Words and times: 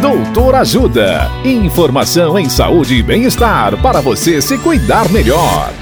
Doutor 0.00 0.54
Ajuda. 0.56 1.30
Informação 1.42 2.38
em 2.38 2.50
saúde 2.50 2.96
e 2.96 3.02
bem-estar 3.02 3.80
para 3.80 4.02
você 4.02 4.42
se 4.42 4.58
cuidar 4.58 5.10
melhor. 5.10 5.72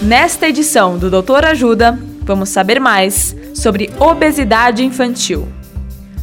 Nesta 0.00 0.48
edição 0.48 0.96
do 0.96 1.10
Doutor 1.10 1.44
Ajuda, 1.44 1.98
vamos 2.22 2.48
saber 2.48 2.80
mais 2.80 3.36
sobre 3.54 3.90
obesidade 4.00 4.82
infantil. 4.82 5.46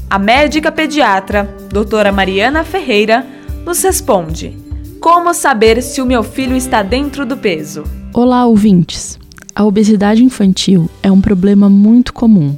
A 0.09 0.17
médica 0.17 0.71
pediatra, 0.71 1.55
doutora 1.69 2.11
Mariana 2.11 2.63
Ferreira, 2.63 3.25
nos 3.63 3.83
responde: 3.83 4.57
Como 4.99 5.31
saber 5.31 5.83
se 5.83 6.01
o 6.01 6.07
meu 6.07 6.23
filho 6.23 6.55
está 6.55 6.81
dentro 6.81 7.23
do 7.23 7.37
peso? 7.37 7.83
Olá, 8.13 8.45
ouvintes. 8.47 9.19
A 9.55 9.63
obesidade 9.63 10.23
infantil 10.23 10.89
é 11.03 11.11
um 11.11 11.21
problema 11.21 11.69
muito 11.69 12.11
comum. 12.13 12.57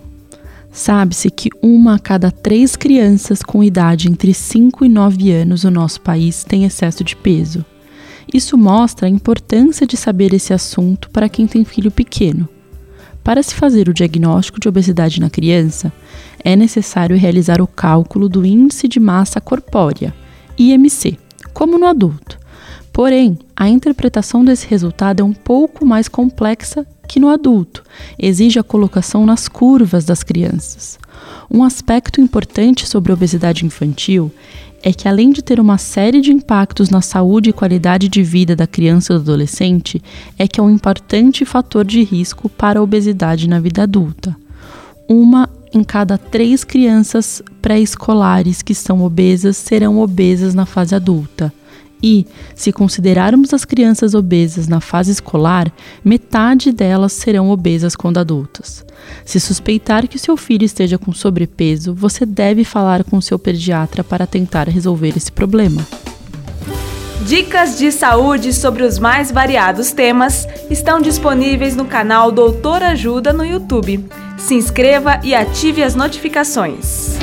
Sabe-se 0.73 1.29
que 1.29 1.51
uma 1.61 1.93
a 1.93 1.99
cada 1.99 2.31
três 2.31 2.75
crianças 2.75 3.43
com 3.43 3.63
idade 3.63 4.09
entre 4.09 4.33
5 4.33 4.83
e 4.83 4.89
9 4.89 5.31
anos 5.31 5.63
no 5.63 5.69
nosso 5.69 6.01
país 6.01 6.43
tem 6.43 6.65
excesso 6.65 7.03
de 7.03 7.15
peso. 7.15 7.63
Isso 8.33 8.57
mostra 8.57 9.05
a 9.05 9.09
importância 9.09 9.85
de 9.85 9.95
saber 9.95 10.33
esse 10.33 10.51
assunto 10.51 11.11
para 11.11 11.29
quem 11.29 11.45
tem 11.45 11.63
filho 11.63 11.91
pequeno. 11.91 12.49
Para 13.23 13.43
se 13.43 13.53
fazer 13.53 13.87
o 13.87 13.93
diagnóstico 13.93 14.59
de 14.59 14.67
obesidade 14.67 15.21
na 15.21 15.29
criança, 15.29 15.93
é 16.43 16.55
necessário 16.55 17.15
realizar 17.15 17.61
o 17.61 17.67
cálculo 17.67 18.27
do 18.27 18.43
Índice 18.43 18.87
de 18.87 18.99
Massa 18.99 19.39
Corpórea, 19.39 20.11
IMC, 20.57 21.19
como 21.53 21.77
no 21.77 21.85
adulto. 21.85 22.39
Porém, 22.91 23.37
a 23.55 23.69
interpretação 23.69 24.43
desse 24.43 24.65
resultado 24.67 25.21
é 25.21 25.23
um 25.23 25.33
pouco 25.33 25.85
mais 25.85 26.07
complexa 26.07 26.85
que 27.13 27.19
no 27.19 27.29
adulto, 27.29 27.83
exige 28.17 28.57
a 28.57 28.63
colocação 28.63 29.23
nas 29.23 29.47
curvas 29.47 30.03
das 30.03 30.23
crianças. 30.23 30.97
Um 31.47 31.63
aspecto 31.63 32.19
importante 32.19 32.87
sobre 32.87 33.11
a 33.11 33.13
obesidade 33.13 33.67
infantil 33.67 34.31
é 34.81 34.91
que, 34.91 35.07
além 35.07 35.31
de 35.31 35.43
ter 35.43 35.59
uma 35.59 35.77
série 35.77 36.21
de 36.21 36.31
impactos 36.31 36.89
na 36.89 37.03
saúde 37.03 37.51
e 37.51 37.53
qualidade 37.53 38.09
de 38.09 38.23
vida 38.23 38.55
da 38.55 38.65
criança 38.65 39.13
e 39.13 39.15
do 39.17 39.21
adolescente, 39.21 40.01
é 40.39 40.47
que 40.47 40.59
é 40.59 40.63
um 40.63 40.71
importante 40.71 41.45
fator 41.45 41.85
de 41.85 42.01
risco 42.01 42.49
para 42.49 42.79
a 42.79 42.83
obesidade 42.83 43.47
na 43.47 43.59
vida 43.59 43.83
adulta. 43.83 44.35
Uma 45.07 45.47
em 45.71 45.83
cada 45.83 46.17
três 46.17 46.63
crianças 46.63 47.43
pré-escolares 47.61 48.63
que 48.63 48.73
são 48.73 49.03
obesas 49.03 49.55
serão 49.55 49.99
obesas 49.99 50.55
na 50.55 50.65
fase 50.65 50.95
adulta. 50.95 51.53
E, 52.03 52.27
se 52.53 52.73
considerarmos 52.73 53.53
as 53.53 53.63
crianças 53.63 54.13
obesas 54.13 54.67
na 54.67 54.81
fase 54.81 55.09
escolar, 55.09 55.71
metade 56.03 56.73
delas 56.73 57.13
serão 57.13 57.49
obesas 57.49 57.95
quando 57.95 58.17
adultas. 58.17 58.85
Se 59.23 59.39
suspeitar 59.39 60.05
que 60.09 60.19
seu 60.19 60.35
filho 60.35 60.65
esteja 60.65 60.97
com 60.97 61.13
sobrepeso, 61.13 61.93
você 61.93 62.25
deve 62.25 62.65
falar 62.65 63.05
com 63.05 63.21
seu 63.21 63.39
pediatra 63.39 64.03
para 64.03 64.27
tentar 64.27 64.67
resolver 64.67 65.13
esse 65.15 65.31
problema. 65.31 65.87
Dicas 67.25 67.77
de 67.79 67.89
saúde 67.89 68.51
sobre 68.51 68.83
os 68.83 68.99
mais 68.99 69.31
variados 69.31 69.91
temas 69.93 70.45
estão 70.69 70.99
disponíveis 70.99 71.73
no 71.73 71.85
canal 71.85 72.33
Doutor 72.33 72.83
Ajuda 72.83 73.31
no 73.31 73.45
YouTube. 73.45 74.05
Se 74.37 74.55
inscreva 74.55 75.21
e 75.23 75.33
ative 75.33 75.81
as 75.81 75.95
notificações. 75.95 77.22